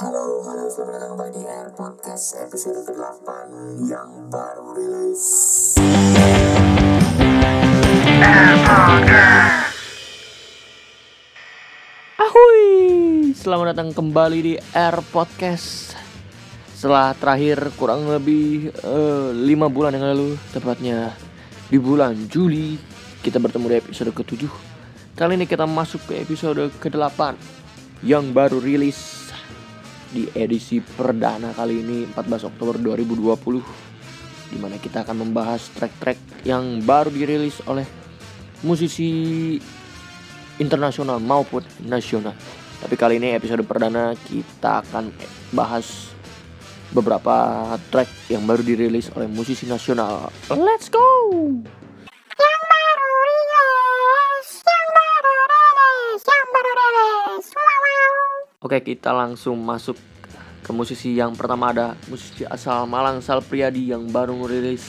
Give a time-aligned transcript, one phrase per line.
[0.00, 3.28] Halo, halo, selamat datang kembali di Air Podcast episode ke-8
[3.84, 5.24] yang baru rilis.
[12.16, 12.64] Ahui,
[13.36, 15.92] selamat datang kembali di Air Podcast.
[16.72, 21.12] Setelah terakhir kurang lebih eh, lima bulan yang lalu, tepatnya
[21.68, 22.80] di bulan Juli,
[23.20, 24.48] kita bertemu di episode ke-7.
[25.12, 27.36] Kali ini kita masuk ke episode ke-8
[28.00, 29.19] yang baru rilis
[30.10, 33.90] di edisi perdana kali ini 14 Oktober 2020
[34.50, 37.86] di mana kita akan membahas track-track yang baru dirilis oleh
[38.66, 39.56] musisi
[40.58, 42.34] internasional maupun nasional.
[42.80, 45.14] Tapi kali ini episode perdana kita akan
[45.54, 46.10] bahas
[46.90, 50.34] beberapa track yang baru dirilis oleh musisi nasional.
[50.50, 51.00] Let's go!
[58.60, 59.96] Oke, kita langsung masuk
[60.60, 64.84] ke musisi yang pertama ada musisi asal Malang Sal Priadi yang baru merilis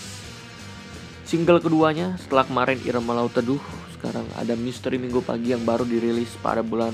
[1.24, 3.64] single keduanya setelah kemarin Irama Laut Teduh.
[3.96, 6.92] Sekarang ada Misteri Minggu Pagi yang baru dirilis pada bulan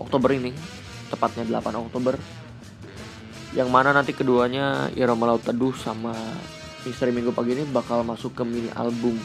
[0.00, 0.48] Oktober ini,
[1.12, 2.16] tepatnya 8 Oktober.
[3.52, 6.16] Yang mana nanti keduanya Irama Laut Teduh sama
[6.88, 9.20] Misteri Minggu Pagi ini bakal masuk ke mini album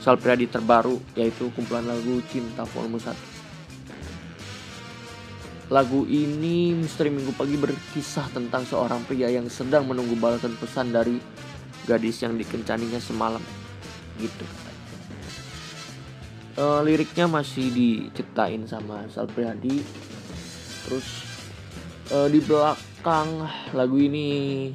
[0.00, 3.29] Sal Priadi terbaru yaitu kumpulan lagu Cinta Volume 1.
[5.70, 11.22] Lagu ini Misteri Minggu Pagi berkisah tentang seorang pria yang sedang menunggu balasan pesan dari
[11.86, 13.38] gadis yang dikencaninya semalam.
[14.18, 14.42] Gitu.
[16.58, 19.78] Eh, liriknya masih diciptain sama Sal Priadi.
[20.90, 21.06] Terus
[22.18, 24.74] eh, di belakang lagu ini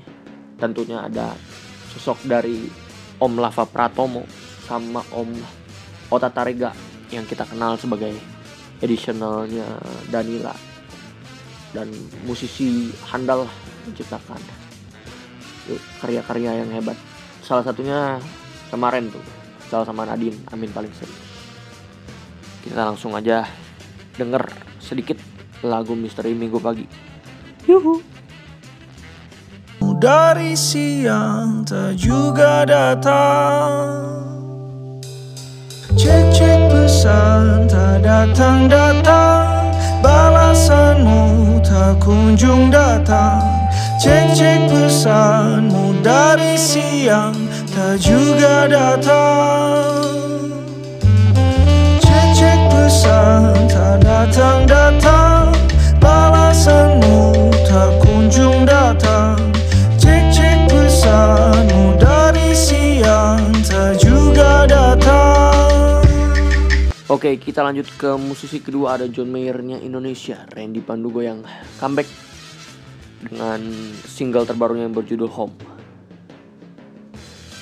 [0.56, 1.36] tentunya ada
[1.92, 2.72] sosok dari
[3.20, 4.24] Om Lava Pratomo
[4.64, 5.28] sama Om
[6.08, 6.72] Ota Tarega
[7.12, 8.16] yang kita kenal sebagai
[8.80, 9.68] additionalnya
[10.08, 10.75] Danila
[11.76, 11.92] dan
[12.24, 13.44] musisi handal
[13.84, 14.40] menciptakan.
[16.00, 16.96] Karya-karya yang hebat.
[17.44, 18.18] Salah satunya
[18.72, 19.22] kemarin tuh
[19.68, 21.20] salah sama Nadine Amin paling sering.
[22.64, 23.46] Kita langsung aja
[24.16, 24.48] denger
[24.80, 25.20] sedikit
[25.62, 26.88] lagu Misteri Minggu Pagi.
[27.68, 28.16] Yuhu.
[29.96, 34.22] Dari siang tak juga datang.
[35.96, 39.45] Cek-cek pesan tak datang-datang
[40.46, 43.42] Balasanmu tak kunjung datang.
[43.98, 47.34] Cek-cek pesanmu dari siang
[47.74, 50.06] tak juga datang.
[51.98, 55.50] Cek-cek pesan tak datang-datang
[55.98, 59.42] Balasanmu tak kunjung datang.
[59.98, 61.45] Cek-cek pesanmu
[67.16, 71.48] Oke, kita lanjut ke musisi kedua ada John Mayer-nya Indonesia, Randy Pandugo yang
[71.80, 72.12] comeback
[73.24, 73.72] dengan
[74.04, 75.56] single terbarunya yang berjudul Home.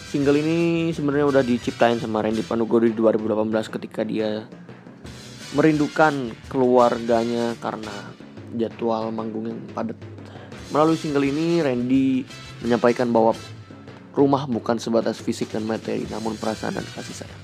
[0.09, 4.41] Single ini sebenarnya udah diciptain sama Randy Pandugo di 2018 ketika dia
[5.53, 8.09] merindukan keluarganya karena
[8.57, 10.01] jadwal manggung yang padat.
[10.73, 12.25] Melalui single ini Randy
[12.65, 13.37] menyampaikan bahwa
[14.17, 17.42] rumah bukan sebatas fisik dan materi namun perasaan dan kasih sayang.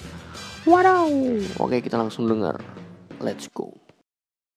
[0.68, 1.08] Wow.
[1.60, 2.60] Oke, kita langsung dengar.
[3.24, 3.72] Let's go.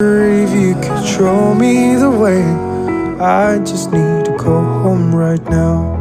[0.02, 2.42] If you could show me the way,
[3.22, 5.94] I just need to go home right now.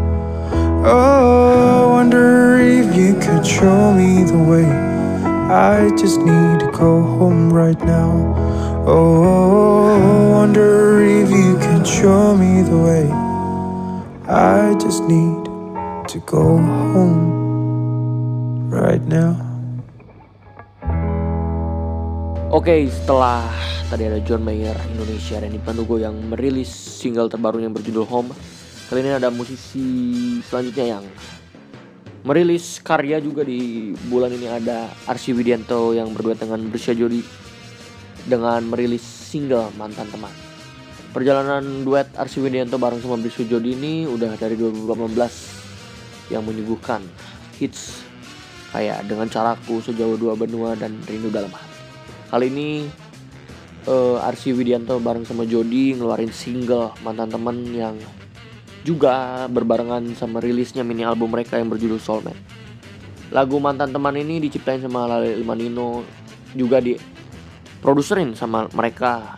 [0.81, 4.65] Oh, wonder if you could show me the way.
[5.51, 8.09] I just need to go home right now.
[8.89, 13.05] Oh, wonder if you could show me the way.
[14.25, 15.45] I just need
[16.09, 17.21] to go home
[18.71, 19.50] right now.
[22.51, 23.47] Oke, setelah
[23.87, 28.35] tadi ada John Mayer Indonesia Randy Pandugo yang merilis single terbaru yang berjudul Home.
[28.91, 29.87] Kali ini ada musisi
[30.43, 31.03] selanjutnya yang
[32.27, 37.23] merilis karya juga di bulan ini ada Arsi Widianto yang berduet dengan Brisya Jodi
[38.27, 40.35] dengan merilis single Mantan Teman.
[41.15, 46.99] Perjalanan duet Arsi Widianto bareng sama Brisya Jodi ini udah dari 2018 yang menyuguhkan
[47.55, 48.03] hits
[48.75, 51.70] kayak dengan caraku sejauh dua benua dan rindu dalam hati.
[52.31, 52.87] Kali ini
[53.91, 57.99] eh, Arsi Widianto bareng sama Jody ngeluarin single mantan temen yang
[58.87, 62.39] juga berbarengan sama rilisnya mini album mereka yang berjudul Soulmate.
[63.35, 66.07] Lagu mantan teman ini diciptain sama Lale Ilmanino
[66.55, 66.95] juga di
[67.83, 69.35] produserin sama mereka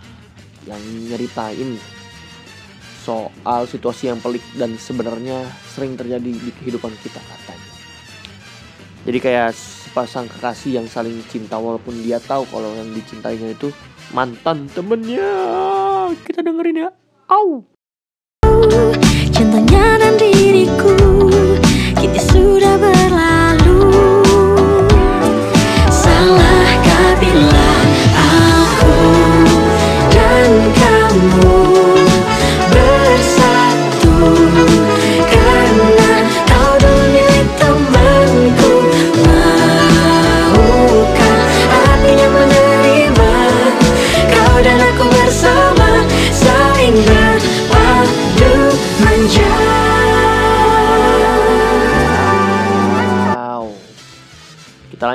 [0.69, 0.79] yang
[1.09, 1.73] nyeritain
[3.01, 7.69] soal situasi yang pelik dan sebenarnya sering terjadi di kehidupan kita katanya.
[9.03, 9.51] Jadi kayak
[9.93, 13.69] sepasang kekasih yang saling cinta walaupun dia tahu kalau yang dicintainya itu
[14.09, 15.29] mantan temennya.
[16.25, 16.89] Kita dengerin ya.
[17.29, 17.61] Au.
[19.29, 19.82] Cintanya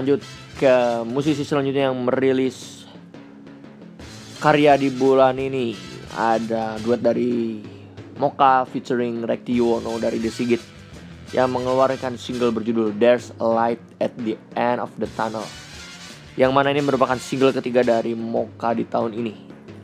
[0.08, 0.24] lanjut
[0.56, 2.88] ke musisi selanjutnya yang merilis
[4.40, 5.76] karya di bulan ini.
[6.16, 7.60] Ada duet dari
[8.16, 10.64] Moka featuring Rektiwono dari The Sigit
[11.36, 15.44] yang mengeluarkan single berjudul There's a Light at the End of the Tunnel.
[16.40, 19.36] Yang mana ini merupakan single ketiga dari Moka di tahun ini.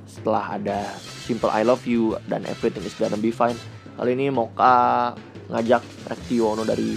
[0.08, 0.88] Setelah ada
[1.28, 3.60] Simple I Love You dan Everything is Gonna Be Fine.
[4.00, 5.12] Kali ini Moka
[5.52, 6.96] ngajak Rektiwono dari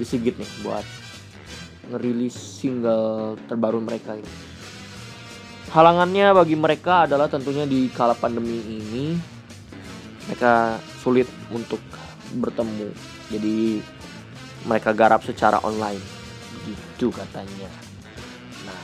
[0.00, 1.01] The Sigit nih buat
[1.90, 4.32] ngerilis single terbaru mereka ini.
[5.72, 9.16] Halangannya bagi mereka adalah tentunya di kala pandemi ini
[10.28, 11.80] mereka sulit untuk
[12.36, 12.92] bertemu.
[13.32, 13.80] Jadi
[14.68, 15.98] mereka garap secara online
[16.62, 17.70] gitu katanya.
[18.62, 18.82] Nah,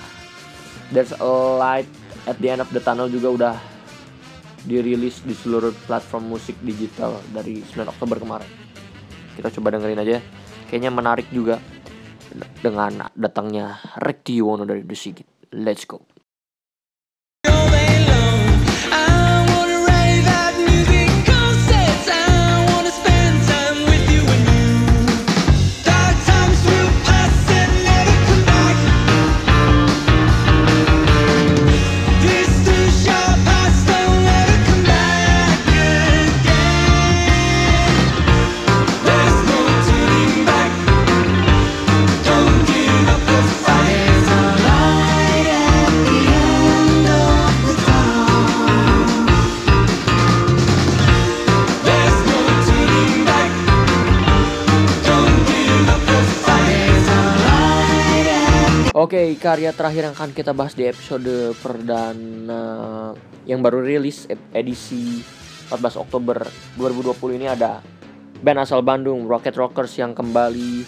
[0.91, 1.87] There's a Light
[2.27, 3.55] at the End of the Tunnel juga udah
[4.67, 8.51] dirilis di seluruh platform musik digital dari 9 Oktober kemarin.
[9.39, 10.19] Kita coba dengerin aja.
[10.67, 11.63] Kayaknya menarik juga
[12.35, 15.29] dengan datangnya Rektiwono dari The Sigit.
[15.57, 16.18] Let's go.
[58.99, 63.15] Oke, karya terakhir yang akan kita bahas di episode perdana
[63.47, 65.23] yang baru rilis ed- edisi
[65.71, 66.43] 14 Oktober
[66.75, 67.79] 2020 ini ada
[68.43, 70.83] band asal Bandung Rocket Rockers yang kembali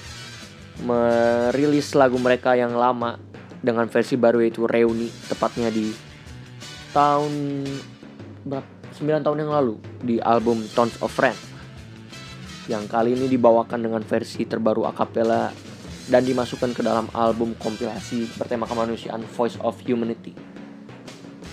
[0.91, 3.15] merilis lagu mereka yang lama
[3.63, 5.95] dengan versi baru yaitu Reuni tepatnya di
[6.91, 7.63] tahun
[8.43, 11.39] berapa 9 tahun yang lalu di album Tons of Friends
[12.67, 15.70] yang kali ini dibawakan dengan versi terbaru akapela
[16.09, 20.33] dan dimasukkan ke dalam album kompilasi bertema kemanusiaan Voice of Humanity.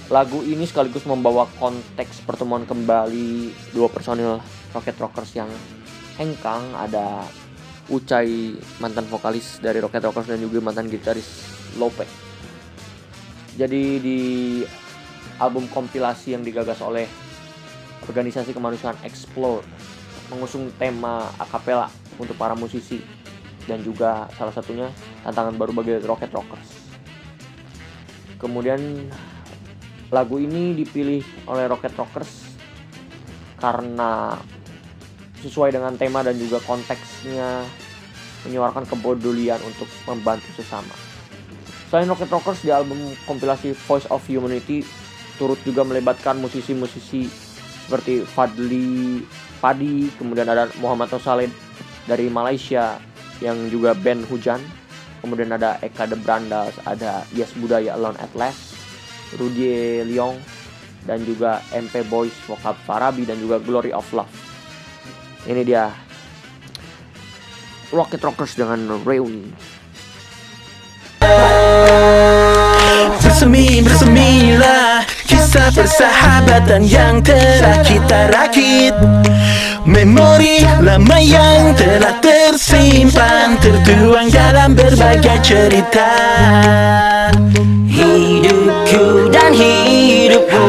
[0.08, 4.40] Lagu ini sekaligus membawa konteks pertemuan kembali dua personil
[4.72, 5.52] Rocket Rockers yang
[6.16, 7.28] hengkang ada
[7.88, 8.52] Ucai
[8.84, 11.48] mantan vokalis dari Rocket Rockers dan juga mantan gitaris
[11.80, 12.04] Lope.
[13.56, 14.20] Jadi di
[15.40, 17.08] album kompilasi yang digagas oleh
[18.04, 19.64] organisasi kemanusiaan Explore
[20.28, 21.88] mengusung tema akapela
[22.20, 23.00] untuk para musisi
[23.68, 24.88] dan juga salah satunya
[25.28, 26.70] tantangan baru bagi Rocket Rockers.
[28.40, 28.80] Kemudian
[30.08, 31.22] lagu ini dipilih
[31.52, 32.56] oleh Rocket Rockers
[33.60, 34.40] karena
[35.44, 37.62] sesuai dengan tema dan juga konteksnya
[38.48, 40.96] menyuarakan kepedulian untuk membantu sesama.
[41.92, 44.84] Selain Rocket Rockers di album kompilasi Voice of Humanity
[45.38, 47.30] turut juga melibatkan musisi-musisi
[47.88, 49.24] seperti Fadli
[49.64, 51.50] Padi, kemudian ada Muhammad Nosalid
[52.06, 53.00] dari Malaysia
[53.42, 54.62] yang juga band Hujan.
[55.22, 58.78] Kemudian ada Eka The Brandas, ada Yes Budaya Alone at Last,
[59.36, 60.38] Rudy Leong,
[61.10, 64.30] dan juga MP Boys, Vokab Farabi, dan juga Glory of Love.
[65.50, 65.90] Ini dia
[67.90, 69.50] Rocket Rockers dengan Reuni.
[73.24, 74.27] Bersemi bersemilah
[75.48, 78.92] Kisah persahabatan yang telah kita rakit.
[79.88, 86.12] Memori lama yang telah tersimpan Tertuang dalam berbagai cerita.
[87.88, 90.68] Hidupku dan hidupmu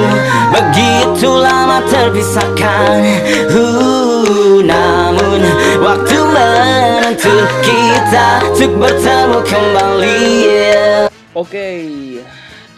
[0.55, 3.03] Begitu lama terpisahkan.
[3.51, 5.43] Uh, Namun
[5.83, 7.35] waktu menentu
[7.67, 11.11] kita Untuk bertemu kembali yeah.
[11.35, 12.23] Oke,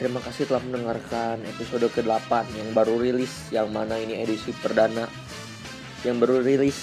[0.00, 5.04] terima kasih telah mendengarkan episode ke-8 yang baru rilis Yang mana ini edisi perdana
[6.00, 6.78] Yang baru rilis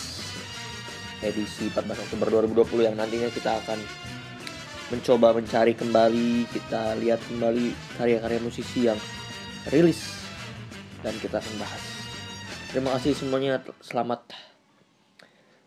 [1.26, 3.80] edisi 14 Oktober 2020 Yang nantinya kita akan
[4.94, 9.00] mencoba mencari kembali Kita lihat kembali karya-karya musisi yang
[9.74, 10.14] rilis
[11.02, 11.98] Dan kita akan bahas
[12.68, 13.64] Terima kasih semuanya.
[13.80, 14.28] Selamat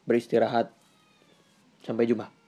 [0.04, 0.68] beristirahat.
[1.80, 2.39] Sampai jumpa.